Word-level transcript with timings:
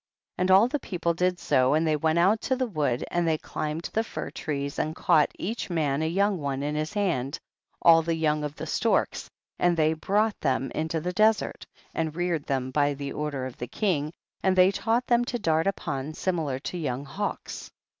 18. 0.39 0.43
And 0.43 0.49
all 0.51 0.67
the 0.67 0.79
people 0.79 1.13
did 1.13 1.37
so, 1.39 1.75
and 1.75 1.85
they 1.85 1.95
went 1.95 2.17
out 2.17 2.41
to 2.41 2.55
the 2.55 2.65
wood 2.65 3.05
and 3.11 3.27
they 3.27 3.37
climbed 3.37 3.87
the 3.93 4.03
fir 4.03 4.31
trees 4.31 4.79
and 4.79 4.95
caught, 4.95 5.29
each 5.37 5.69
man 5.69 6.01
a 6.01 6.07
young 6.07 6.39
one 6.39 6.63
in 6.63 6.73
his 6.73 6.93
hand, 6.93 7.37
all 7.83 8.01
the 8.01 8.15
young 8.15 8.43
of 8.43 8.55
the 8.55 8.65
storks, 8.65 9.29
and 9.59 9.77
they 9.77 9.93
brought 9.93 10.39
them 10.39 10.71
into 10.73 10.99
the 11.01 11.13
desert 11.13 11.67
and 11.93 12.15
reared 12.15 12.45
them 12.47 12.71
by 12.71 12.95
order 13.13 13.45
of 13.45 13.57
the 13.57 13.67
king, 13.67 14.11
and 14.41 14.55
they 14.55 14.71
taught 14.71 15.05
them 15.05 15.23
to 15.25 15.37
dart 15.37 15.67
upon, 15.67 16.15
similar 16.15 16.57
to 16.57 16.71
the 16.71 16.79
young 16.79 17.05
hawks. 17.05 17.69